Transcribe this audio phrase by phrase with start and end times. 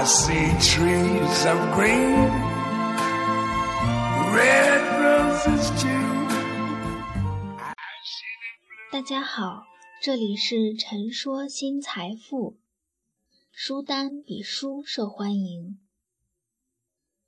[0.00, 2.30] See trees of green,
[4.34, 6.26] red roses too.
[8.90, 9.66] 大家好，
[10.02, 12.56] 这里是陈说新财富。
[13.52, 15.78] 书单比书受欢迎。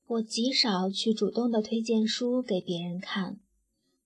[0.07, 3.39] 我极少去主动的推荐书给别人看，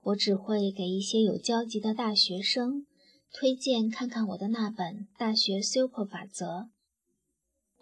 [0.03, 2.85] 我只会给一些有交集的大学生
[3.33, 6.47] 推荐看看我的那本《大学 Super 法则》。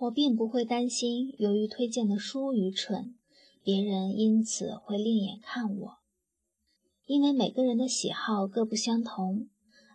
[0.04, 3.14] 我并不会担心，由于推荐的书愚蠢，
[3.62, 5.98] 别人因此会另眼看我。
[7.06, 9.48] 因为每个人的喜好各不相同，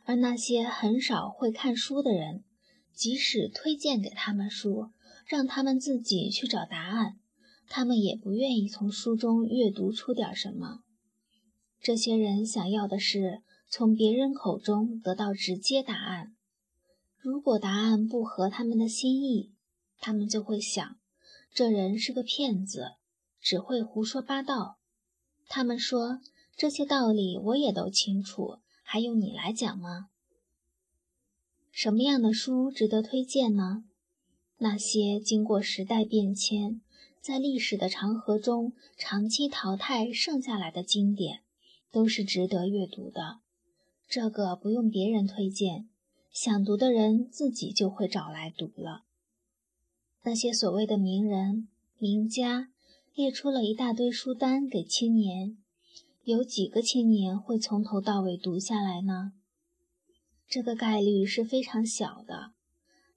[0.05, 2.44] 而那些很少会看书的人，
[2.94, 4.90] 即使推荐给他们书，
[5.27, 7.20] 让他们自己去找答案，
[7.67, 10.80] 他们也不愿意从书中阅读出点什么。
[11.80, 16.34] 这些人想要的是从别人口中得到直接答案。
[17.20, 19.52] 如果答案不合他们的心意，
[20.00, 20.97] 他们就会想，
[21.53, 22.94] 这人是个骗子，
[23.39, 24.78] 只会胡说八道。
[25.47, 26.19] 他们说
[26.56, 30.09] 这些道理我也都清楚，还用你来讲吗？
[31.72, 33.83] 什么样的书值得推荐呢？
[34.58, 36.81] 那些经过时代变迁，
[37.22, 41.44] 在历史的长河中长期淘汰剩下来的经典，
[41.91, 43.39] 都是值得阅读的。
[44.08, 45.88] 这个不用别人推荐，
[46.31, 49.06] 想读的人自己就会找来读了。
[50.23, 52.67] 那些所谓的名人、名家
[53.16, 55.58] 列出了一大堆书单给青年，
[56.23, 59.31] 有几个青年会从头到尾读下来呢？
[60.47, 62.52] 这个概率是非常小的。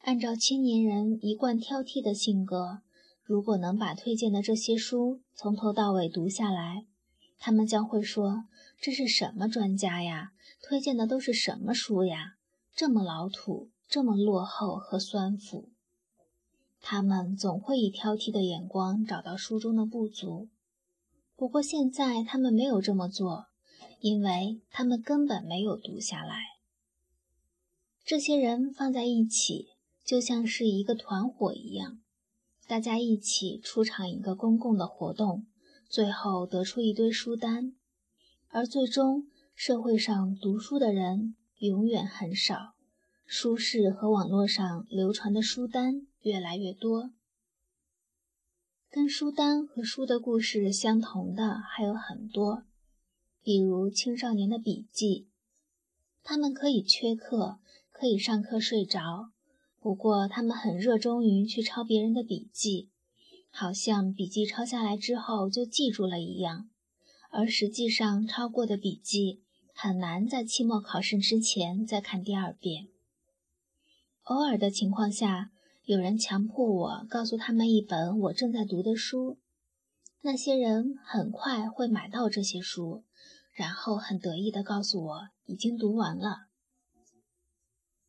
[0.03, 2.83] 按照青年人一贯挑剔的性格，
[3.25, 6.87] 如果能把推荐的这些书从头到尾读下来，
[7.39, 8.45] 他们将会说
[8.81, 10.33] ：“这是什么专家呀？
[10.63, 12.35] 推荐的都是什么书呀？
[12.75, 15.71] 这么老土，这么落后和酸腐。”
[16.85, 20.49] 他们总会以挑剔的眼光找到书中的不足，
[21.37, 23.47] 不过现在他们没有这么做，
[24.01, 26.43] 因为他们根本没有读下来。
[28.05, 29.69] 这些人放在一起，
[30.05, 32.01] 就像是一个团伙一样，
[32.67, 35.47] 大家一起出场一个公共的活动，
[35.89, 37.75] 最后得出一堆书单，
[38.49, 42.75] 而最终社会上读书的人永远很少，
[43.25, 46.09] 书市和网络上流传的书单。
[46.23, 47.11] 越来越多，
[48.89, 52.63] 跟书单和书的故事相同的还有很多，
[53.43, 55.27] 比如青少年的笔记，
[56.23, 57.59] 他们可以缺课，
[57.91, 59.33] 可以上课睡着，
[59.81, 62.89] 不过他们很热衷于去抄别人的笔记，
[63.51, 66.71] 好像笔记抄下来之后就记住了一样，
[67.31, 69.43] 而实际上抄过的笔记
[69.75, 72.87] 很难在期末考试之前再看第二遍。
[74.23, 75.51] 偶尔的情况下。
[75.85, 79.39] 有人强迫我告诉他们一本我正在读的书，
[80.21, 83.03] 那些人很快会买到这些书，
[83.53, 86.47] 然后很得意地告诉我已经读完了。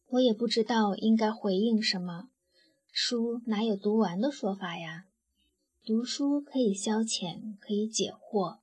[0.10, 2.30] 我也不知道应该回应什么，
[2.92, 5.06] 书哪有读完的说法呀？
[5.84, 8.60] 读书可以消遣，可以解惑。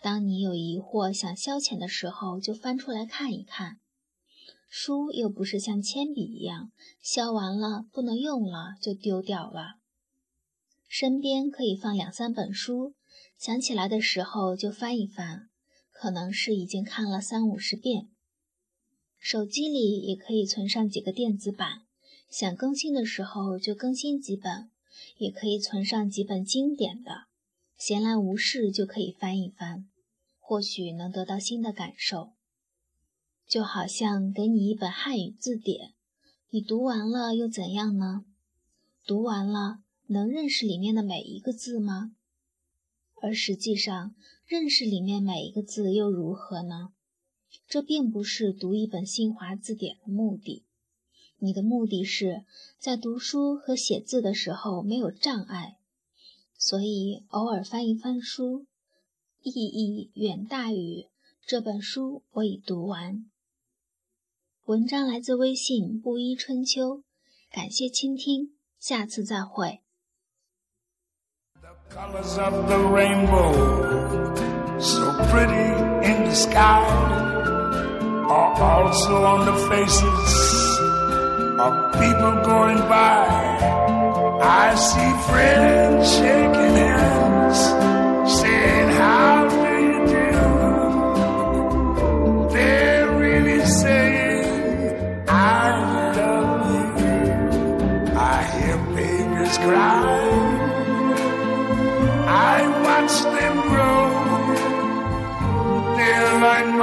[0.00, 3.80] 当你有疑惑想消遣的时候，就翻出来看一看。
[4.78, 6.70] 书又不是像铅笔一样，
[7.00, 9.76] 削完了不能用了就丢掉了。
[10.86, 12.92] 身边可以放两三本书，
[13.38, 15.48] 想起来的时候就翻一翻，
[15.90, 18.08] 可能是已经看了三五十遍。
[19.18, 21.86] 手机里也可以存上几个电子版，
[22.28, 24.70] 想更新的时候就更新几本，
[25.16, 27.22] 也可以存上几本经典的，
[27.78, 29.88] 闲来无事就可以翻一翻，
[30.38, 32.35] 或许能得到新的感受。
[33.48, 35.94] 就好像给你一本汉语字典，
[36.50, 38.24] 你读完了又怎样呢？
[39.06, 42.12] 读完了能认识里面的每一个字吗？
[43.22, 44.14] 而实际上，
[44.44, 46.90] 认识里面每一个字又如何呢？
[47.68, 50.64] 这并不是读一本新华字典的目的。
[51.38, 52.44] 你的目的是
[52.78, 55.76] 在读书和写字的时候没有障碍，
[56.58, 58.66] 所以偶尔翻一翻书，
[59.42, 61.06] 意义远大于
[61.46, 63.30] 这本书我已读完。
[64.66, 67.04] 文章来自微信布衣春秋，
[67.52, 69.80] 感谢倾听，下次再会。
[88.96, 89.35] cry.